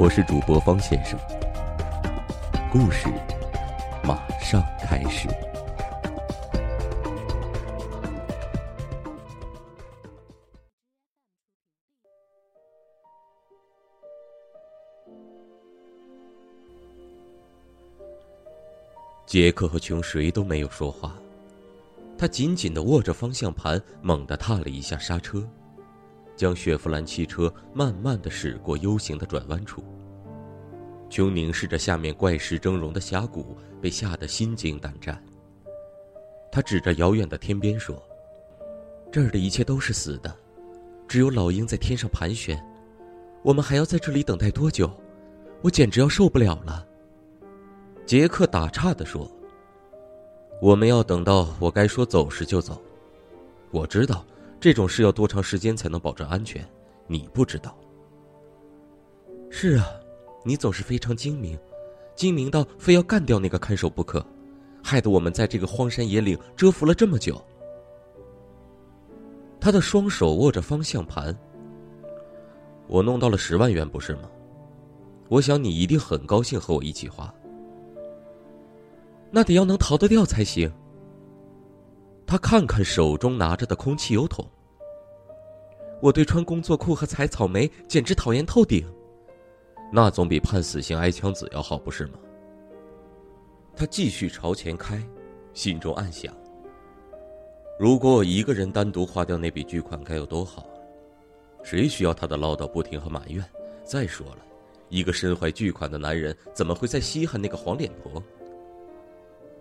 [0.00, 1.18] 我是主播方先生，
[2.70, 3.08] 故事
[4.04, 5.28] 马上开始。
[19.26, 21.18] 杰克和琼谁都没有说话，
[22.16, 25.44] 他紧紧的握着方向盘，猛地踏了一下刹车，
[26.38, 29.82] 将雪佛兰汽车慢慢的驶过 U 型的转弯处。
[31.10, 35.20] 琼凝视着下面怪石峥嵘的峡谷，被吓得心惊胆战。
[36.52, 38.00] 他指着遥远的天边说
[39.10, 40.32] ：“这儿的一切都是死的，
[41.08, 42.56] 只有老鹰在天上盘旋。
[43.42, 44.88] 我们还要在这里等待多久？
[45.60, 46.86] 我简直要受不了了。”
[48.06, 49.28] 杰克打岔的说
[50.62, 52.80] ：“我们要等到我该说走时就走。
[53.70, 54.24] 我知道
[54.60, 56.68] 这种事要多长时间才能保证安全，
[57.06, 57.76] 你不知道。
[59.50, 59.86] 是啊，
[60.44, 61.58] 你总是非常精明，
[62.14, 64.24] 精明到非要干掉那个看守不可，
[64.82, 67.40] 害得我们在这个荒山野岭蛰伏了这么久。”
[69.60, 71.36] 他的双手握着方向盘。
[72.86, 74.22] 我弄到了十万元，不是吗？
[75.28, 77.32] 我想你一定很高兴和我一起花。
[79.30, 80.72] 那得要能逃得掉才行。
[82.28, 84.46] 他看看手中拿着的空气油桶。
[86.02, 88.86] 我对穿工作裤和采草莓简直讨厌透顶，
[89.90, 92.18] 那总比判死刑挨枪子要好，不是吗？
[93.74, 95.02] 他继续朝前开，
[95.54, 96.30] 心中暗想：
[97.80, 100.66] 如果我一个人单独花掉那笔巨款该有多好！
[101.62, 103.42] 谁需要他的唠叨不停和埋怨？
[103.84, 104.44] 再说了，
[104.90, 108.22] 一个身怀巨款的男人怎么会在稀罕那个黄脸婆？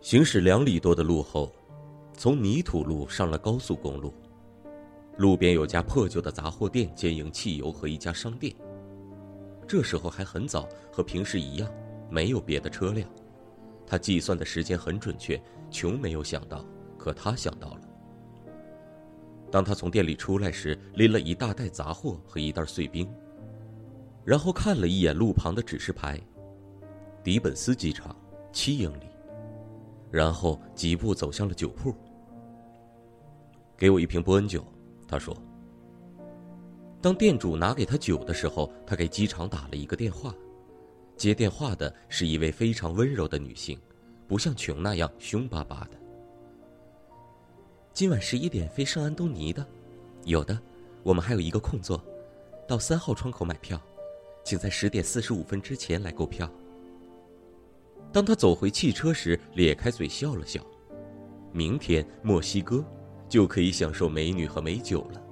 [0.00, 1.52] 行驶两里多的路后，
[2.22, 4.14] 从泥土路上了高速公路。
[5.16, 8.54] 路边有家破旧的杂货店兼营汽油和一家商店。
[9.66, 11.68] 这时候还很早，和平时一样，
[12.08, 13.10] 没有别的车辆。
[13.84, 16.64] 他计算的时间很准确，琼没有想到，
[16.96, 17.80] 可他想到了。
[19.50, 23.12] 当他从店里出来时，拎了一大袋杂货和一袋碎冰，
[24.24, 26.20] 然后看了一眼路旁的指示牌：
[27.24, 28.14] 迪本斯机场，
[28.52, 29.06] 七英里。
[30.08, 31.92] 然后几步走向了酒铺。
[33.82, 34.64] 给我一瓶波恩酒，
[35.08, 35.36] 他说。
[37.00, 40.32] 当店主拿给他酒的时候，他给机场打了一个电话。
[41.16, 43.76] 接电话的是一位非常温柔的女性，
[44.28, 45.98] 不像琼那样凶巴巴的。
[47.92, 49.66] 今晚十一点飞圣安东尼的，
[50.26, 50.56] 有的，
[51.02, 52.00] 我们还有一个空座，
[52.68, 53.82] 到三号窗口买票，
[54.44, 56.48] 请在十点四十五分之前来购票。
[58.12, 60.64] 当他走回汽车时，咧开嘴笑了笑。
[61.52, 62.84] 明天墨西哥
[63.32, 65.22] 就可以享受美女和美酒了。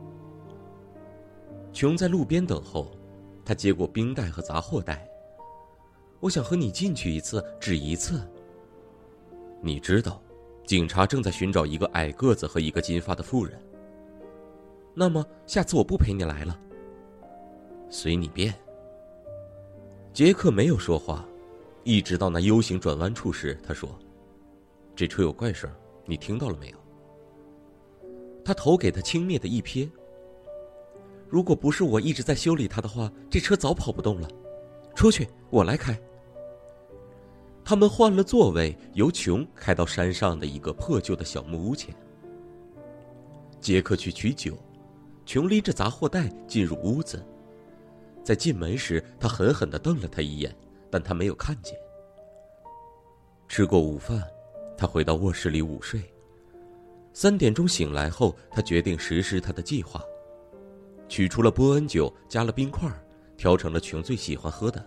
[1.70, 2.90] 琼在路边等候，
[3.44, 5.06] 他接过冰袋和杂货袋。
[6.18, 8.26] 我想和你进去一次，只一次。
[9.60, 10.18] 你知道，
[10.64, 13.62] 警察正在寻找一个矮个子和一个金发的妇人。
[14.94, 16.58] 那么下次我不陪你来了。
[17.90, 18.54] 随你便。
[20.14, 21.22] 杰克没有说话。
[21.84, 23.90] 一直到那 U 型转弯处时，他说
[24.96, 25.70] ：“这车有怪声，
[26.06, 26.78] 你听到了没有？”
[28.44, 29.88] 他头给他轻蔑的一瞥。
[31.28, 34.28] 如果不是我一直在修理他的话，这车早跑不动了。
[34.94, 35.98] 出去，我来开。
[37.64, 41.94] 他们换了座位，由琼开到山上的一个破旧的小木屋前。
[43.60, 44.56] 杰克去取酒，
[45.24, 47.24] 琼拎着杂货袋进入屋子。
[48.24, 50.54] 在进门时，他狠狠的瞪了他一眼。
[50.92, 51.78] 但他没有看见。
[53.46, 54.20] 吃过午饭，
[54.76, 56.02] 他回到卧室里午睡。
[57.12, 60.02] 三点钟醒来后，他决定实施他的计划，
[61.08, 62.90] 取出了波恩酒，加了冰块，
[63.36, 64.84] 调成了琼最喜欢喝的。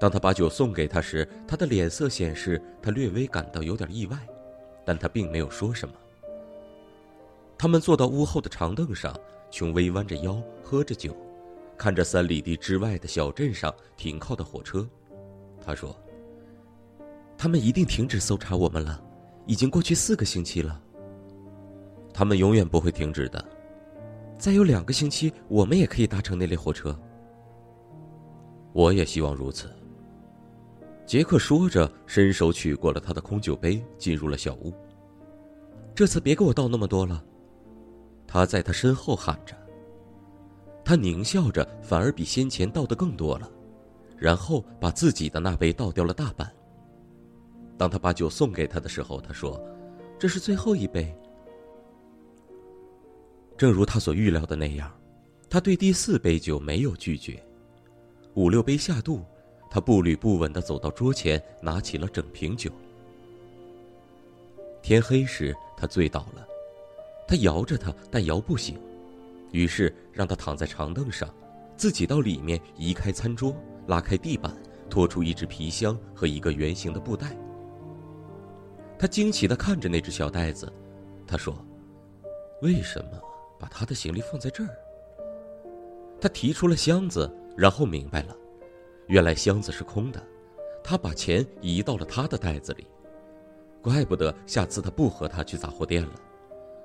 [0.00, 4.18] 当他把酒送给他时，他的脸色显示他略微感到有点意外，
[4.84, 5.94] 但他并没有说什么。
[7.56, 9.14] 他们坐到屋后的长凳上，
[9.50, 11.16] 琼微弯着腰，喝着酒。
[11.76, 14.88] 看着三里地之外的小镇上停靠的火车，
[15.64, 15.94] 他说
[17.36, 19.02] ：“他们一定停止搜查我们了，
[19.44, 20.80] 已经过去四个星期了。
[22.14, 23.44] 他们永远不会停止的。
[24.38, 26.98] 再有两个星期，我们也可以搭乘那列火车。”
[28.72, 29.70] 我也希望如此。
[31.06, 34.72] 杰克说着，伸手取过了他的空酒杯，进入了小屋。
[35.94, 37.22] 这次别给我倒那么多了，
[38.26, 39.54] 他在他身后喊着。
[40.84, 43.50] 他狞笑着，反而比先前倒的更多了，
[44.16, 46.50] 然后把自己的那杯倒掉了大半。
[47.78, 49.60] 当他把酒送给他的时候，他说
[50.18, 51.14] ：“这是最后一杯。”
[53.56, 54.92] 正如他所预料的那样，
[55.48, 57.42] 他对第四杯酒没有拒绝。
[58.34, 59.24] 五六杯下肚，
[59.70, 62.70] 他步履不稳的走到桌前，拿起了整瓶酒。
[64.82, 66.46] 天黑时，他醉倒了，
[67.28, 68.76] 他摇着他，但摇不醒，
[69.52, 71.32] 于是让他躺在长凳上，
[71.76, 74.52] 自己到里面移开餐桌，拉开地板，
[74.90, 77.36] 拖出一只皮箱和一个圆形的布袋。
[78.98, 80.70] 他惊奇的看着那只小袋子，
[81.26, 81.56] 他说
[82.62, 83.20] ：“为什么
[83.64, 84.68] 把他的行李放在这儿？”
[86.20, 87.30] 他提出了箱子。
[87.56, 88.36] 然后明白了，
[89.06, 90.20] 原来箱子是空的，
[90.82, 92.84] 他把钱移到了他的袋子里，
[93.80, 96.14] 怪不得下次他不和他去杂货店了，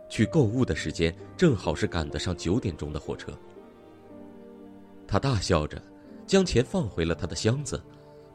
[0.08, 3.34] 去购物的时间正好是赶得上九点钟的火车。
[5.08, 5.82] 他大笑着，
[6.28, 7.82] 将钱放回了他的箱子，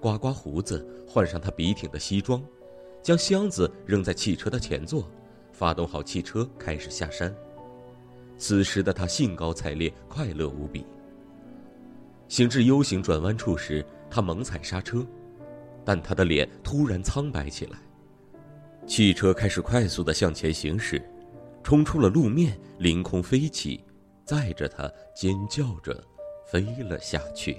[0.00, 2.42] 刮刮胡子，换上他笔挺的西装，
[3.00, 5.08] 将箱子扔在汽车的前座，
[5.52, 7.32] 发动好汽车开始下山。
[8.36, 10.86] 此时的他兴高采烈，快乐无比。
[12.28, 15.06] 行至 U 型转弯处时，他猛踩刹车，
[15.84, 17.78] 但他的脸突然苍白起来。
[18.86, 21.02] 汽车开始快速的向前行驶，
[21.62, 23.82] 冲出了路面，凌空飞起，
[24.24, 26.02] 载着他尖叫着
[26.46, 27.58] 飞了下去。